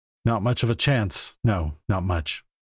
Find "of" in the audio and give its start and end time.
0.63-0.69